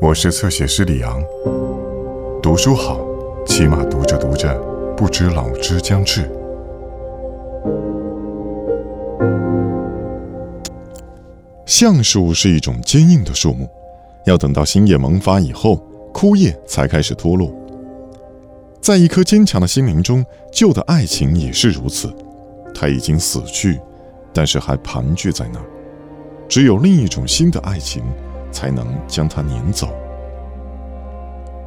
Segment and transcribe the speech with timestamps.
[0.00, 1.22] 我是侧写师李昂。
[2.42, 3.00] 读书好，
[3.46, 4.54] 起码读着读着，
[4.96, 6.30] 不知老之将至。
[11.64, 13.68] 橡树是一种坚硬的树木，
[14.26, 15.76] 要等到新叶萌发以后，
[16.12, 17.50] 枯叶才开始脱落。
[18.80, 22.12] 在一颗坚强的心灵中，旧的爱情也是如此。
[22.74, 23.80] 它已经死去，
[24.32, 25.64] 但是还盘踞在那儿。
[26.48, 28.02] 只有另一种新的爱情，
[28.54, 29.88] 才能将它撵走。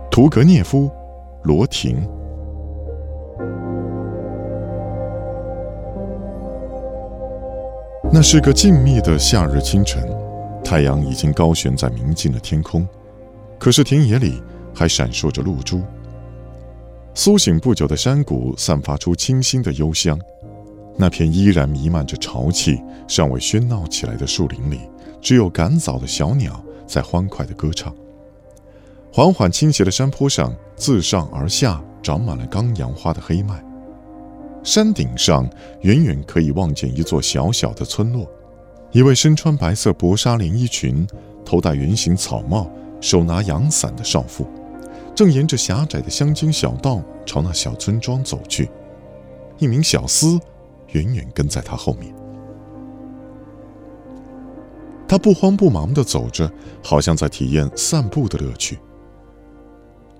[0.09, 0.89] 屠格涅夫，
[1.43, 1.97] 罗廷。
[8.09, 10.01] 那是个静谧的夏日清晨，
[10.63, 12.87] 太阳已经高悬在明净的天空，
[13.59, 14.41] 可是田野里
[14.73, 15.81] 还闪烁着露珠。
[17.13, 20.17] 苏醒不久的山谷散发出清新的幽香。
[20.99, 24.79] 那片依然弥漫着潮气、尚未喧闹起来的树林里，
[25.21, 27.93] 只有赶早的小鸟在欢快地歌唱。
[29.13, 33.63] 缓缓倾斜的山坡上，自上而下长满了刚阳花的黑麦。
[34.63, 35.49] 山顶上，
[35.81, 38.27] 远远可以望见一座小小的村落。
[38.91, 41.05] 一位身穿白色薄纱连衣裙、
[41.45, 42.69] 头戴圆形草帽、
[43.01, 44.47] 手拿阳伞的少妇，
[45.13, 48.69] 正沿着狭窄的乡间小道朝那小村庄走去。
[49.59, 50.39] 一名小厮。
[50.93, 52.15] 远远跟在他后面，
[55.07, 56.51] 他不慌不忙地走着，
[56.83, 58.77] 好像在体验散步的乐趣。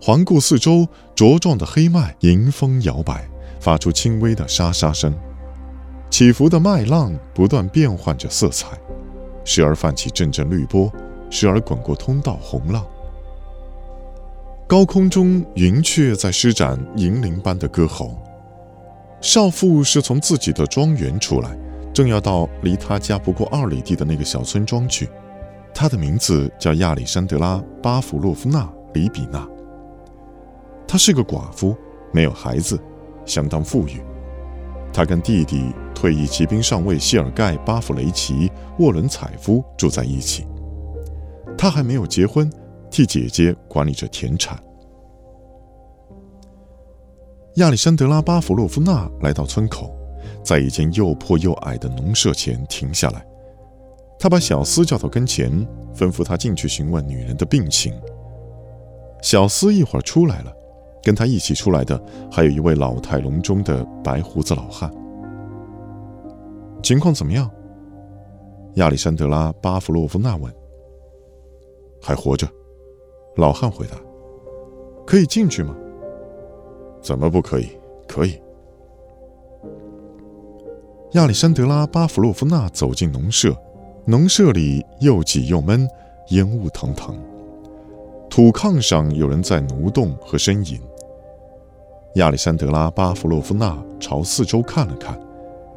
[0.02, 3.28] 环顾四周，茁壮的黑麦迎风摇摆，
[3.60, 5.14] 发出轻微的沙沙声。
[6.10, 8.80] 起伏的麦浪不断变换着色彩，
[9.44, 10.90] 时而泛起阵阵绿波，
[11.30, 12.86] 时而滚过通道红浪。
[14.68, 18.16] 高空中，云雀在施展银铃般的歌喉。
[19.20, 21.58] 少妇是从自己的庄园出来，
[21.98, 25.10] 正要到离他家不过二里地的那个小村庄去。
[25.74, 29.50] 她的名字叫亚历山德拉·巴甫洛夫娜·里比娜。
[30.88, 31.76] 她是个寡妇，
[32.14, 32.80] 没有孩子，
[33.26, 34.00] 相当富裕。
[34.94, 40.46] 她跟弟弟退役骑兵上尉谢尔盖·巴甫雷奇·沃伦采夫住在一起。
[41.58, 42.48] 她还没有结婚，
[42.92, 44.56] 替姐姐管理着田产。
[47.56, 49.92] 亚历山德拉·巴甫洛夫娜来到村口，
[50.48, 53.28] 在一间又破又矮的农舍前停下来。
[54.18, 55.52] 他把小厮叫到跟前，
[55.94, 57.94] 吩咐他进去询问女人的病情。
[59.22, 60.54] 小厮一会儿出来了，
[61.04, 64.90] 跟他一起出来的还有一位老态龙钟的白胡子老汉。
[66.82, 67.52] 情况怎么样？
[68.76, 70.50] 亚历山德拉·巴甫洛夫娜问。
[72.02, 72.48] 还活着，
[73.36, 73.98] 老汉回答。
[75.06, 75.76] 可以进去吗？
[77.02, 77.68] 怎么不可以？
[78.08, 78.40] 可以。
[81.14, 83.56] 亚历山德拉·巴甫洛夫娜走进农舍，
[84.04, 85.88] 农舍里又挤又闷，
[86.32, 87.18] 烟雾腾腾。
[88.30, 90.78] 土炕上有人在蠕动和呻吟。
[92.16, 95.18] 亚历山德拉·巴甫洛夫娜朝四周看了看，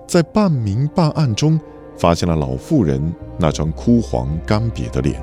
[0.05, 1.61] 在半明半暗中
[1.97, 3.01] 发现了老妇人
[3.39, 5.23] 那张枯黄干瘪的脸。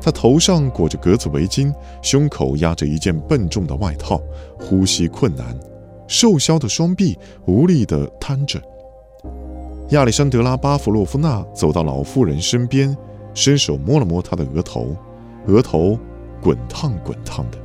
[0.00, 4.20] 他头上裹着格子围巾，胸口压着一件笨重的外套，
[4.56, 5.58] 呼吸困难，
[6.12, 8.60] 瘦削的双臂无力地摊着。
[9.92, 12.94] 亚历山德拉·巴甫洛夫娜走到老妇人身边，
[13.32, 14.94] 伸手摸了摸她的额头，
[15.46, 15.98] 额头
[16.42, 17.56] 滚烫滚烫的。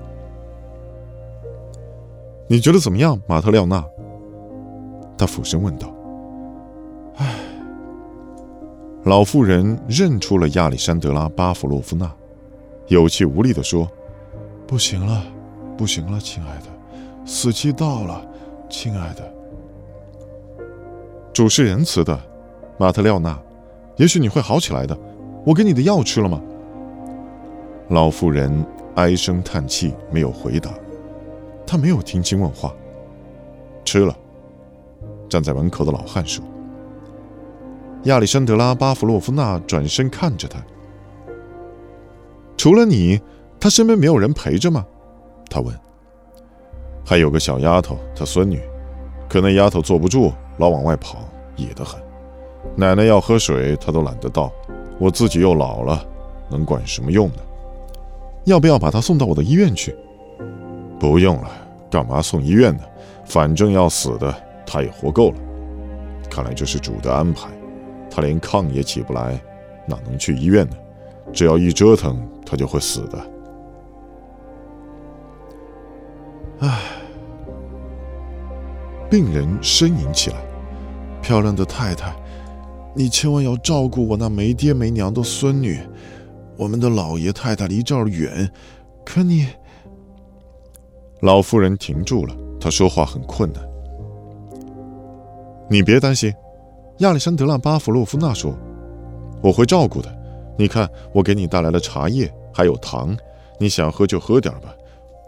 [2.47, 3.83] 你觉得怎么样，马特廖娜？
[5.17, 5.93] 他俯身问道。
[7.17, 7.35] 唉，
[9.03, 12.09] 老妇人认出了亚历山德拉·巴甫洛夫娜。
[12.87, 13.89] 有气无力地说
[14.65, 15.21] ：“不行了，
[15.77, 16.67] 不行了，亲爱的，
[17.25, 18.25] 死期到了，
[18.69, 19.33] 亲爱的。”
[21.33, 22.19] 主是仁慈的，
[22.77, 23.39] 马特廖娜，
[23.95, 24.97] 也许你会好起来的。
[25.45, 26.41] 我给你的药吃了吗？
[27.89, 30.71] 老妇人唉声叹气，没有回答。
[31.65, 32.73] 她没有听清问话。
[33.85, 34.15] 吃了。
[35.29, 36.43] 站在门口的老汉说。
[38.03, 40.59] 亚历山德拉·巴甫洛夫娜转身看着他。
[42.57, 43.21] 除了你，
[43.59, 44.85] 他身边没有人陪着吗？
[45.49, 45.73] 他问。
[47.09, 48.61] 还有个小丫头，她孙女，
[49.29, 51.19] 可那丫头坐不住，老往外跑，
[51.55, 51.97] 野得很。
[52.75, 54.51] 奶奶要喝水，她都懒得倒。
[54.99, 56.05] 我自己又老了，
[56.49, 57.35] 能管什么用呢？
[58.43, 59.95] 要不要把她送到我的医院去？
[60.99, 61.49] 不用了，
[61.89, 62.83] 干嘛送医院呢？
[63.23, 65.37] 反正要死的，她也活够了。
[66.29, 67.47] 看来这是主的安排。
[68.11, 69.39] 她连炕也起不来，
[69.85, 70.75] 哪能去医院呢？
[71.31, 72.21] 只要一折腾。
[72.45, 73.17] 她就会死的。
[76.59, 76.79] 唉，
[79.09, 80.35] 病人呻吟起来
[81.21, 82.13] ：“漂亮的太太，
[82.93, 85.79] 你千万要照顾我那没爹没娘的孙女，
[86.57, 88.51] 我们的老爷太太离这儿远，
[89.05, 89.47] 可你……
[91.21, 93.63] 老妇人停住了，她说话很困难。
[95.69, 96.33] 你别担心，
[96.99, 98.53] 亚历山德拉·巴甫洛夫娜说
[99.41, 100.13] ：“我会照顾的。
[100.57, 103.15] 你看，我给你带来了茶叶，还有糖，
[103.57, 104.75] 你想喝就喝点吧。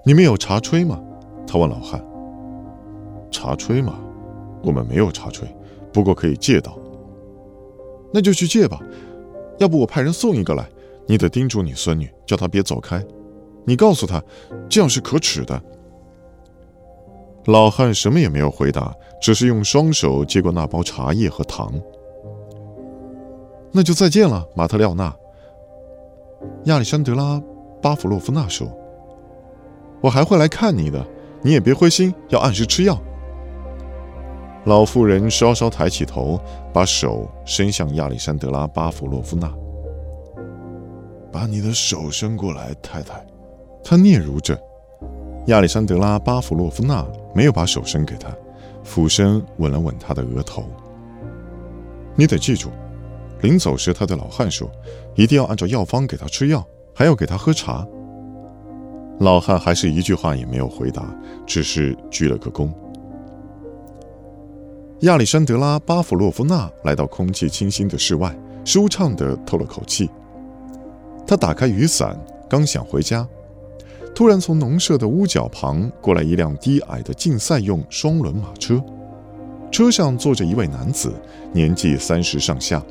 [0.04, 1.00] 你们有茶炊吗？”
[1.48, 2.04] 他问老汉。
[3.32, 4.00] “茶炊吗？
[4.64, 5.44] 我们没有茶炊，
[5.92, 6.78] 不过可以借到。
[8.14, 8.80] 那就去借吧。
[9.58, 10.68] 要不我派人送一个来。”
[11.10, 13.04] 你得叮嘱你孙女，叫她别走开。
[13.66, 14.24] 你告诉她，
[14.70, 15.60] 这样是可耻的。
[17.46, 21.74] 老汉什么也没有回答，只是用双手接过那包茶叶和糖。
[23.72, 25.12] 那就再见了，马特廖娜。
[26.66, 27.38] 亚历山德拉·
[27.82, 28.72] 巴甫洛夫娜说
[30.02, 31.04] ：“我还会来看你的，
[31.42, 33.02] 你也别灰心，要按时吃药。”
[34.66, 36.40] 老妇人稍稍抬起头，
[36.74, 39.52] 把手伸向亚历山德拉·巴甫洛夫娜。
[41.32, 43.26] 把你的手伸过来，太太。
[43.84, 44.60] 他嗫嚅着。
[45.46, 48.30] 亚历山德拉·巴甫洛夫娜没有把手伸给他，
[48.84, 50.66] 俯身吻了吻他的额头。
[52.16, 52.70] 你得记住，
[53.42, 54.70] 临走时他对老汉说
[55.16, 56.64] ：“一定要按照药方给他吃药，
[56.94, 57.88] 还要给他喝茶。”
[59.20, 61.06] 老汉还是一句话也没有回答，
[61.46, 62.70] 只是鞠了个躬。
[65.02, 70.10] 亚历山德拉·巴甫洛夫娜来到空气清新的室外，舒畅地透了口气。
[71.26, 72.20] 他打开雨伞，
[72.50, 73.26] 刚想回家，
[74.14, 78.84] 突然从农舍的屋角旁过来一辆低矮的竞赛用双轮马车，
[79.72, 81.14] 车上坐着一位男子，
[81.54, 82.84] 年纪三十上下，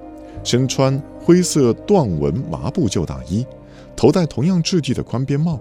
[0.43, 3.47] 身穿灰色缎纹麻布旧大衣，
[3.95, 5.61] 头戴同样质地的宽边帽。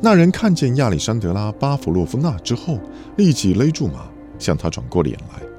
[0.00, 2.76] 那人看见亚历山德拉·巴甫洛夫娜之后，
[3.16, 5.49] 立即勒住马，向他转过脸来。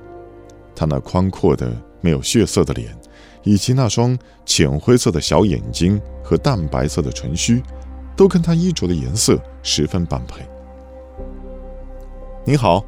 [0.82, 2.90] 他那宽阔的、没有血色的脸。
[3.44, 7.62] 以及那双浅灰色的小眼睛和淡白色的唇须，
[8.16, 10.44] 都跟他衣着的颜色十分般配。
[12.46, 12.86] 您好，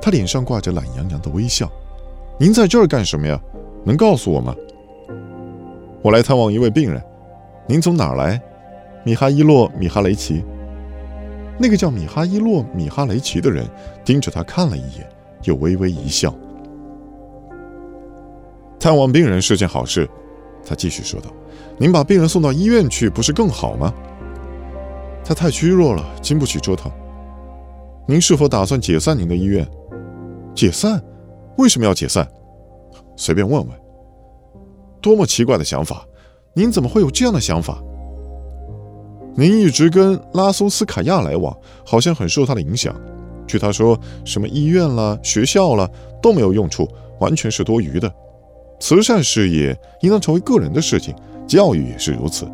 [0.00, 1.70] 他脸上挂着懒洋洋的微笑。
[2.38, 3.40] 您在这儿干什么呀？
[3.82, 4.54] 能告诉我吗？
[6.02, 7.02] 我来探望一位病人。
[7.66, 8.40] 您从哪儿来？
[9.04, 10.44] 米哈伊洛·米哈雷奇。
[11.58, 13.66] 那个叫米哈伊洛·米哈雷奇的人
[14.04, 15.08] 盯着他看了一眼，
[15.44, 16.34] 又微微一笑。
[18.78, 20.08] 探望病人是件好事，
[20.64, 21.30] 他继续说道
[21.78, 23.92] ：“您把病人送到医院去，不是更好吗？”
[25.24, 26.90] 他太虚弱了，经不起折腾。
[28.06, 29.66] 您是否打算解散您的医院？
[30.54, 31.02] 解散？
[31.58, 32.28] 为什么要解散？
[33.16, 33.76] 随便问问。
[35.00, 36.06] 多么奇怪的想法！
[36.54, 37.82] 您怎么会有这样的想法？
[39.34, 42.94] 您一直跟拉苏斯卡亚来往，好像很受他的影响。
[43.46, 45.90] 据他说，什么医院了、学校了
[46.22, 46.88] 都没有用处，
[47.20, 48.12] 完全是多余的。
[48.78, 51.14] 慈善事业应当成为个人的事情，
[51.46, 52.46] 教育也是如此，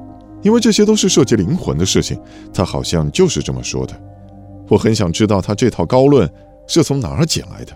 [0.42, 2.20] 因为这些都是涉及灵魂的事情。
[2.52, 3.94] 他好像就是这么说的。
[4.68, 6.30] 我很想知道他这套高论
[6.66, 7.72] 是从哪儿捡来的。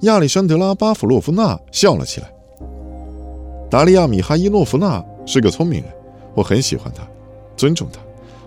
[0.00, 2.32] 亚历山德拉·巴甫洛夫娜笑了起来。
[3.70, 5.92] 达利亚·米哈伊诺夫娜是个聪明人，
[6.34, 7.06] 我很喜欢他，
[7.56, 8.00] 尊重他。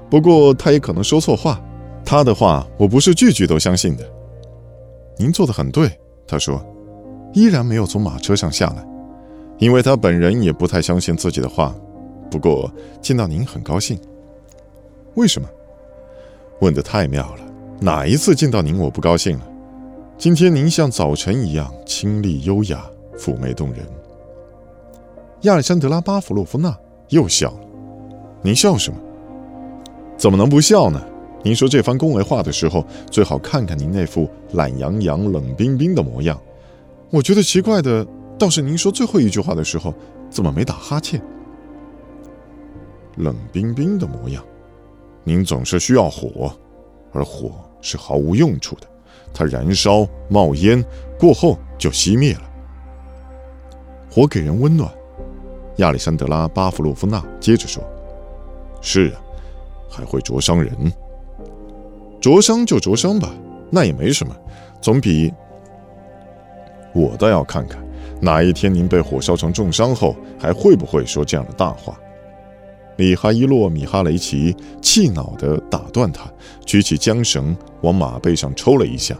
[0.10, 1.62] 不过他也可能说错话，
[2.04, 4.04] 他的话我不是句句都相信的。
[5.18, 5.92] 您做的很对，
[6.28, 6.60] 他说。
[7.34, 8.86] 依然没有从马车上下来，
[9.58, 11.76] 因为他本人也不太相信自己的话。
[12.32, 14.00] 不过见到您很高兴。
[15.16, 15.48] 为什么？
[16.62, 17.42] 问得太妙了。
[17.80, 19.48] 哪一次见到您我不高兴了？
[20.18, 22.86] 今天您像早晨一样清丽优雅、
[23.18, 23.86] 妩媚动人。
[25.42, 26.78] 亚历山德拉·巴甫洛夫娜
[27.10, 27.60] 又笑了。
[28.42, 29.00] 您笑什么？
[30.18, 31.02] 怎么能不笑呢？
[31.42, 36.38] 您说这番恭维话的时候，最好看看您那副懒洋洋、冷冰冰的模样。
[37.12, 38.06] 我觉得奇怪的
[38.38, 39.94] 倒是您说最后一句话的时候，
[40.30, 41.22] 怎么没打哈欠？
[43.18, 44.44] 冷冰冰的模样，
[45.24, 46.56] 您总是需要火，
[47.12, 47.52] 而火
[47.82, 48.88] 是毫无用处的，
[49.34, 50.84] 它燃烧冒烟
[51.18, 52.44] 过后就熄灭了。
[54.10, 54.90] 火给人温暖。
[55.78, 57.82] 亚历山德拉·巴甫洛夫娜接着说
[58.82, 59.22] ：“是啊，
[59.90, 60.74] 还会灼伤人。
[62.22, 63.34] 灼伤就灼伤吧，
[63.72, 64.36] 那也没什么，
[64.80, 65.34] 总比……”
[66.94, 67.82] 我倒要看看，
[68.22, 72.00] 哪一天您被火烧成重伤后，还会不会说这样的大话？
[72.98, 76.30] 米哈伊洛·米哈雷奇气恼地打断他，
[76.66, 79.16] 举起缰绳往马背上抽了一下。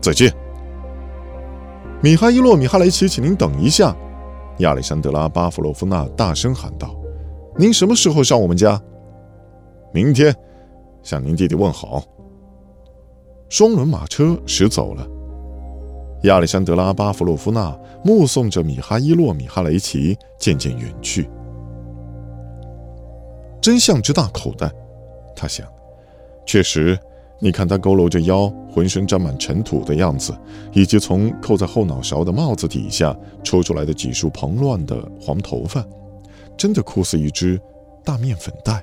[0.00, 0.32] 再见，
[2.00, 3.96] 米哈伊洛·米哈雷奇，请您等一下！
[4.58, 6.94] 亚历山德拉·巴甫洛夫娜大声喊道
[7.58, 8.80] ：“您什么时候上我们家？”
[9.92, 10.34] 明天，
[11.02, 12.04] 向您弟弟问好。
[13.48, 15.04] 双轮马车驶走了。
[16.22, 21.28] 亚历山德拉·巴甫洛夫娜目送着米哈伊洛·米哈雷奇渐渐远去。
[23.60, 24.70] 真像只大口袋。
[25.36, 25.66] 他想，
[26.44, 26.98] 确实，
[27.38, 30.36] 你看他佝偻着腰，浑身沾满尘土的样子，
[30.72, 35.86] 以及从扣在后脑勺的帽子底下抽出来的几束蓬乱的黄头发，
[36.56, 37.60] 真的酷似一只
[38.04, 38.82] 大面粉袋。